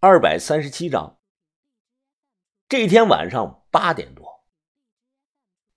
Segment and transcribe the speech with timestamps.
[0.00, 1.18] 二百三十七章。
[2.68, 4.44] 这天晚上八点多，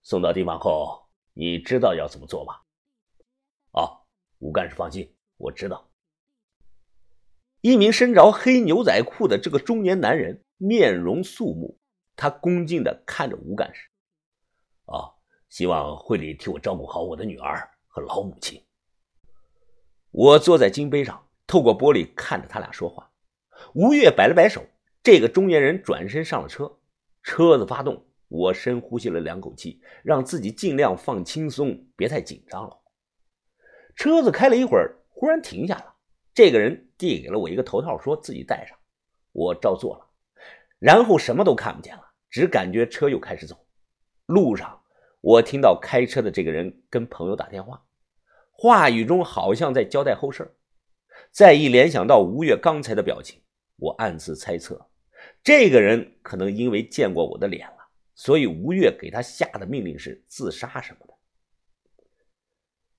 [0.04, 2.63] 送到地方后，你知道要怎么做吧？
[3.71, 4.05] 啊，
[4.38, 5.89] 吴干事放心，我知道。
[7.62, 11.79] 一名身着黑牛仔裤的这个中年男人，面容肃穆，
[12.15, 13.89] 他恭敬的看着吴干事。
[14.85, 15.09] 啊，
[15.49, 18.63] 希望会里替我照顾好我的女儿和老母亲。
[20.11, 23.11] 我坐在金杯上，透过玻璃看着他俩说话。
[23.73, 24.64] 吴越摆了摆手，
[25.04, 26.77] 这个中年人转身上了车，
[27.23, 32.77] 车子发动，我深呼吸了两口气，让自己尽量放轻松，别太紧张了。
[33.95, 35.95] 车子开了一会儿，忽然停下了，
[36.34, 38.77] 这个人递给了我一个头套，说自己戴上，
[39.32, 40.05] 我照做了，
[40.80, 43.57] 然后什么都看不见了，只感觉车又开始走。
[44.26, 44.82] 路上，
[45.20, 47.84] 我听到开车的这个人跟朋友打电话，
[48.52, 50.55] 话语中好像在交代后事。
[51.32, 53.41] 再一联想到吴越刚才的表情。
[53.81, 54.90] 我暗自猜测，
[55.44, 57.77] 这个人可能因为见过我的脸了，
[58.13, 61.13] 所以吴越给他下的命令是自杀什么的。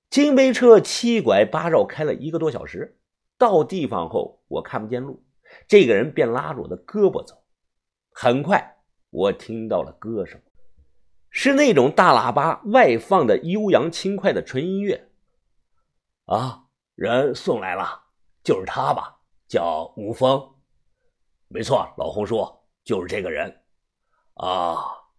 [0.09, 2.99] 金杯车七拐八绕开了一个多小时，
[3.37, 5.23] 到地方后我看不见路，
[5.69, 7.45] 这个人便拉着我的胳膊走。
[8.11, 8.75] 很快，
[9.09, 10.37] 我听到了歌声，
[11.29, 15.09] 是那种大喇叭外放的悠扬轻快的纯音乐。
[16.25, 18.03] 啊，人送来了，
[18.43, 19.21] 就是他吧？
[19.47, 20.52] 叫吴峰。
[21.53, 23.61] 没错，老洪说就是这个人，
[24.33, 24.75] 啊，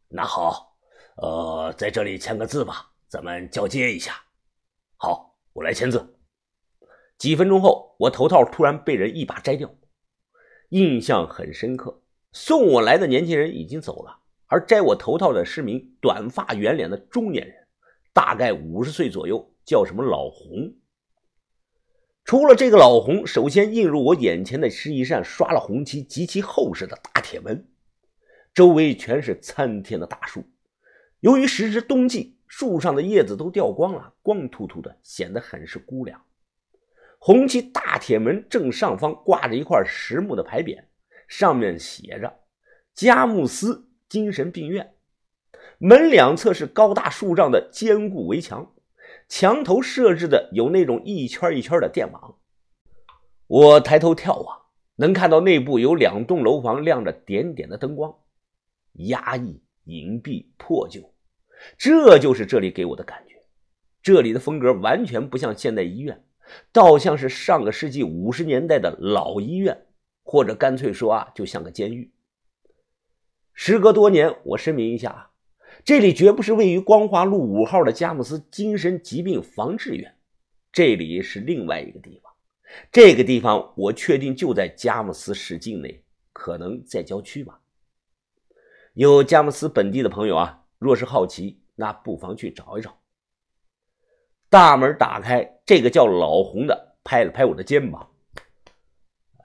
[0.08, 0.76] 那好，
[1.18, 4.16] 呃，在这里签个字吧，咱们交接一下。
[4.96, 6.18] 好，我来签字。
[7.18, 9.72] 几分钟后，我头套突然被人一把摘掉，
[10.70, 12.02] 印象很深刻。
[12.32, 17.68] 送我来的年轻人已经走了，而摘我头套的是名短发圆脸的中年人，
[18.12, 20.74] 大概五十岁左右，叫什么老洪。
[22.24, 27.68] 除了这个老红，首先映入我眼前的是一扇刷了红漆、极其厚实的大铁门，
[28.54, 30.42] 周围全是参天的大树。
[31.20, 36.18] 由于时值冬季，树上的叶子都掉光了，光秃秃的，显得很是孤凉。
[37.18, 40.82] 红漆大铁门正上方挂着一块实木的牌匾，
[41.28, 42.40] 上面写着
[42.94, 44.94] “佳木斯精神病院”。
[45.76, 48.73] 门两侧是高大数丈的坚固围墙。
[49.28, 52.38] 墙头设置的有那种一圈一圈的电网，
[53.46, 54.62] 我抬头眺望，
[54.96, 58.14] 能看到内部有两栋楼房亮着点点的灯光，
[58.92, 61.14] 压抑、隐蔽、破旧，
[61.76, 63.34] 这就是这里给我的感觉。
[64.02, 66.24] 这里的风格完全不像现代医院，
[66.72, 69.86] 倒像是上个世纪五十年代的老医院，
[70.22, 72.12] 或者干脆说啊，就像个监狱。
[73.54, 75.30] 时隔多年，我声明一下啊。
[75.82, 80.14] 这里绝不是位于光华路五号的佳木斯精神疾病防治院，
[80.72, 82.32] 这里是另外一个地方。
[82.90, 86.02] 这个地方我确定就在佳木斯市境内，
[86.32, 87.60] 可能在郊区吧。
[88.94, 92.96] 有佳木斯本地的朋友啊，若是好奇，那不妨去找一找。
[94.48, 98.08] 大门打开，这个叫老洪的拍了拍我的肩膀：“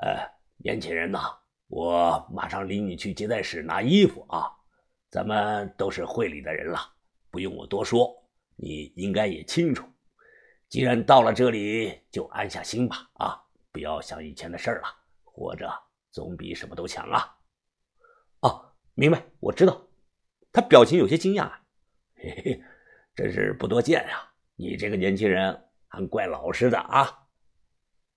[0.01, 1.19] 哎，年轻人呐，
[1.67, 4.51] 我马上领你去接待室拿衣服啊。”
[5.09, 6.79] 咱们都是会里的人了，
[7.31, 8.15] 不用我多说，
[8.55, 9.83] 你应该也清楚。
[10.67, 14.87] 既然到了这里，就安下心吧，啊，不要想以前的事儿了。
[15.23, 15.67] 活着
[16.11, 17.37] 总比什么都强啊！
[18.41, 19.81] 哦，明白，我知道。
[20.51, 21.49] 他表情有些惊讶，
[22.15, 22.63] 嘿嘿，
[23.15, 24.31] 真是不多见呀。
[24.55, 27.27] 你这个年轻人还怪老实的啊。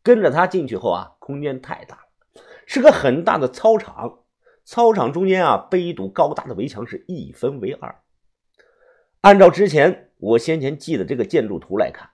[0.03, 4.25] 跟着他进去后啊，空间太大了，是个很大的操场。
[4.65, 7.95] 操场中间啊，被一堵高大的围墙是一分为二。
[9.21, 12.11] 按照之前我先前记的这个建筑图来看，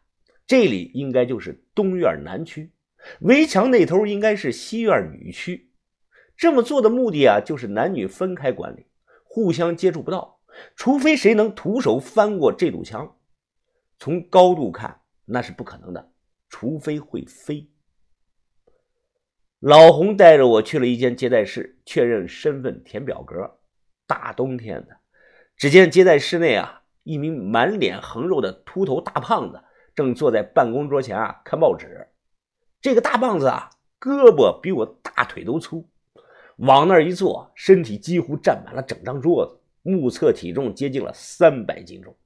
[0.47, 2.73] 这里应该就是东院南区，
[3.21, 5.71] 围墙那头应该是西院女区。
[6.37, 8.87] 这么做的目的啊，就是男女分开管理，
[9.25, 10.41] 互相接触不到，
[10.77, 13.17] 除非谁能徒手翻过这堵墙。
[13.99, 16.13] 从高度看，那是不可能的，
[16.49, 17.69] 除非会飞。
[19.61, 23.59] 老洪带着我去了一间接待室，确认身份，填表格。
[24.07, 24.97] 大冬天的，
[25.57, 29.61] 只见接待室内啊，一名满脸横肉的秃头大胖子
[29.95, 32.07] 正坐在办公桌前啊看报纸。
[32.81, 33.69] 这个大胖子啊，
[34.01, 35.91] 胳膊比我大腿都粗，
[36.59, 42.17] 往那儿一坐，身体几乎占满了整张桌子，目测体重接近了三百斤重。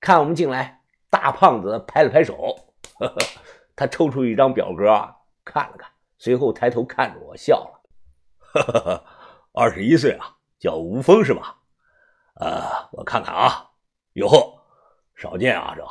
[0.00, 2.56] 看我们进来，大胖子拍了拍手，
[2.98, 3.16] 呵呵，
[3.76, 5.91] 他抽出一张表格啊，看了看。
[6.22, 7.82] 随后抬头看着我笑了，
[8.38, 9.04] 哈哈哈，
[9.52, 11.58] 二十一岁啊，叫吴峰是吧？
[12.36, 13.68] 呃，我看看啊，
[14.12, 14.62] 哟呵，
[15.16, 15.84] 少见啊这，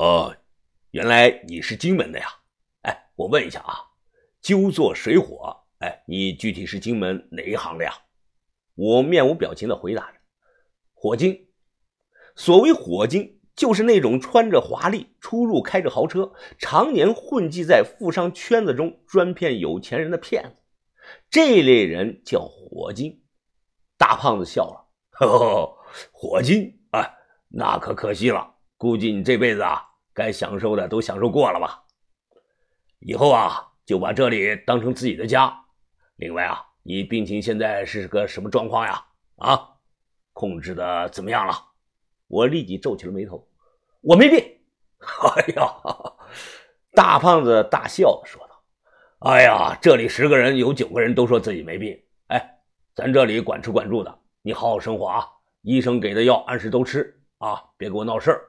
[0.00, 0.36] 哦，
[0.92, 2.28] 原来你是荆门的呀？
[2.82, 3.74] 哎，我问一下啊，
[4.40, 7.92] 鸠作水火，哎，你具体是金门哪一行的呀？
[8.76, 10.18] 我面无表情的回答着
[10.94, 11.50] ：“火金。”
[12.36, 20.62] 所谓火金，就是那种穿着华丽、出入开着豪车、常年混迹在富商圈子中专骗有钱人的骗子。
[21.28, 23.22] 这类人叫火金。
[23.98, 25.78] 大胖子笑了：“呵，
[26.10, 27.06] 火金啊，
[27.48, 28.54] 那可可惜了。
[28.76, 29.82] 估计你这辈子啊，
[30.12, 31.84] 该享受的都享受过了吧？
[33.00, 35.54] 以后啊，就把这里当成自己的家。
[36.16, 39.04] 另外啊，你病情现在是个什么状况呀？
[39.36, 39.68] 啊，
[40.32, 41.54] 控制的怎么样了？”
[42.32, 43.46] 我立即皱起了眉头，
[44.00, 44.38] 我没病。
[45.36, 45.70] 哎呀，
[46.94, 48.62] 大胖子大笑说道
[49.30, 52.02] ：“哎呀，这里十个人有九个人都说自己没病。
[52.28, 52.58] 哎，
[52.94, 55.26] 咱这里管吃管住的，你好好生活啊。
[55.60, 58.48] 医生给的药按时都吃啊，别给我闹事儿。”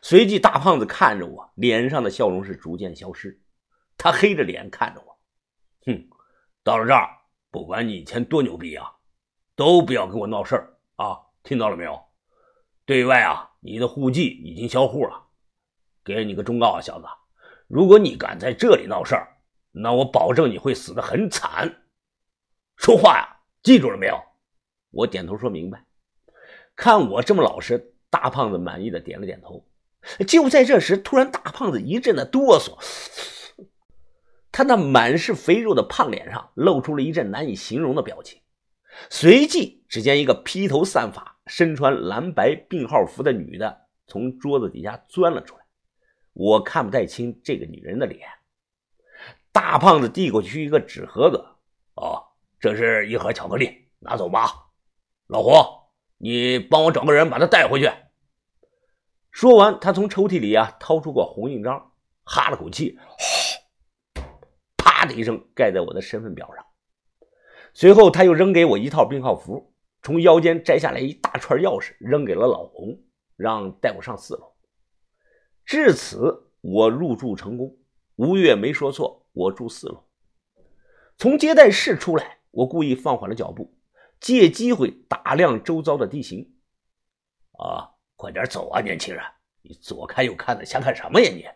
[0.00, 3.38] 随即，大胖子看着我，脸上的笑容是逐渐消失。
[3.98, 5.18] 他黑着脸看着我，
[5.84, 6.08] 哼，
[6.62, 7.10] 到了这儿，
[7.50, 8.90] 不管你以前多牛逼啊，
[9.54, 12.02] 都不要跟我闹事儿啊，听到了没有？
[12.86, 15.28] 对外啊，你的户籍已经销户了。
[16.04, 17.06] 给你个忠告啊，小子，
[17.66, 19.38] 如果你敢在这里闹事儿，
[19.72, 21.82] 那我保证你会死得很惨。
[22.76, 24.20] 说话呀，记住了没有？
[24.90, 25.84] 我点头说明白。
[26.76, 29.66] 看我这么老实，大胖子满意的点了点头。
[30.26, 32.76] 就在这时，突然大胖子一阵的哆嗦，
[34.52, 38.42] 他那满是肥肉的胖脸上露出了一阵难以形容的表情。
[39.08, 41.33] 随即，只见一个披头散发。
[41.46, 45.64] 身穿蓝白病号服的女的从桌子底下钻了出来，
[46.32, 48.28] 我看不太清这个女人的脸。
[49.52, 51.44] 大胖子递过去一个纸盒子，
[51.94, 52.22] 哦，
[52.58, 54.48] 这是一盒巧克力，拿走吧。
[55.26, 55.52] 老胡，
[56.18, 57.90] 你帮我找个人把她带回去。
[59.30, 61.92] 说完，他从抽屉里啊掏出个红印章，
[62.24, 62.98] 哈了口气，
[64.76, 66.64] 啪的一声盖在我的身份表上。
[67.74, 69.73] 随后，他又扔给我一套病号服。
[70.04, 73.02] 从腰间摘下来一大串钥匙，扔给了老洪，
[73.36, 74.52] 让带我上四楼。
[75.64, 77.74] 至此，我入住成功。
[78.16, 80.04] 吴越没说错，我住四楼。
[81.16, 83.78] 从接待室出来，我故意放缓了脚步，
[84.20, 86.54] 借机会打量周遭的地形。
[87.52, 89.24] 啊，快点走啊，年轻人！
[89.62, 91.46] 你左看右看的，瞎看什么呀你？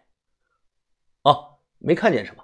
[1.25, 2.43] 哦，没看见什么。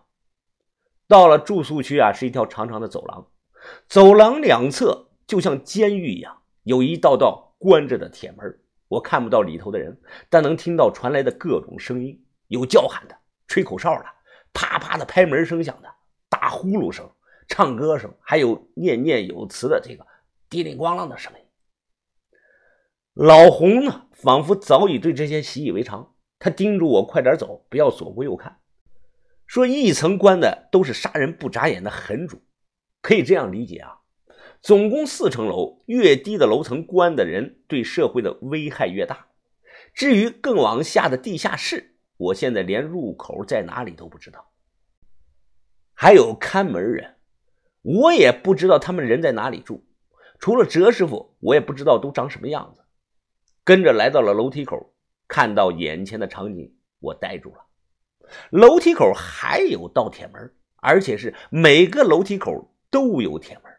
[1.08, 3.26] 到了住宿区啊，是一条长长的走廊，
[3.88, 5.12] 走廊两侧。
[5.26, 13.16] 就像监狱一样，有一道道关着的铁门，我看不到里头的人，但能听到传来的各种声音，有叫喊的、
[13.48, 14.04] 吹口哨的、
[14.52, 15.88] 啪啪的拍门声响的、
[16.28, 17.10] 打呼噜声、
[17.48, 20.06] 唱歌声，还有念念有词的这个
[20.48, 21.38] 滴铃咣啷的声音。
[23.14, 28.58] 老洪呢，仿佛早已对这些习以为常，他叮嘱我快点走，不要左顾右看，
[29.46, 32.42] 说一层关的都是杀人不眨眼的狠主，
[33.00, 34.00] 可以这样理解啊。
[34.64, 39.26] 总共四层楼，越低的楼层关的人对社会的危害越大。
[39.92, 44.50] 至于更往下的地下室，我现在连入口在哪里都不知道。
[45.92, 47.16] 还有看门人，
[47.82, 49.84] 我也不知道他们人在哪里住。
[50.38, 52.80] 除了哲师傅，我也不知道都长什么样子。
[53.64, 54.94] 跟着来到了楼梯口，
[55.28, 57.66] 看到眼前的场景，我呆住了。
[58.48, 63.73] 楼梯口还有道铁门，而且是每个楼梯口都有铁门。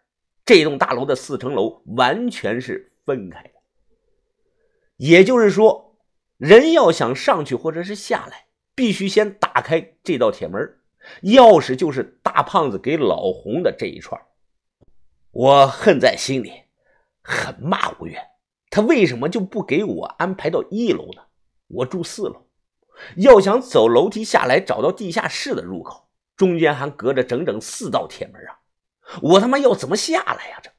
[0.45, 3.49] 这栋大楼的四层楼完全是分开的，
[4.97, 5.97] 也就是说，
[6.37, 10.61] 人要想上去或者是下来，必须先打开这道铁门，
[11.23, 14.21] 钥匙就是大胖子给老洪的这一串。
[15.31, 16.51] 我恨在心里，
[17.23, 18.21] 很骂吴越，
[18.69, 21.23] 他为什么就不给我安排到一楼呢？
[21.67, 22.45] 我住四楼，
[23.17, 28.59] 要想走楼梯下来找到地下室的入口，中间还隔着整整四道铁门啊！
[29.21, 30.59] 我他妈要怎么下来呀？
[30.61, 30.69] 这